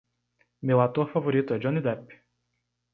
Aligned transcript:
Meu 0.63 0.81
ator 0.81 1.11
favorito 1.13 1.53
é 1.53 1.59
Johnny 1.59 1.79
Depp. 1.79 2.11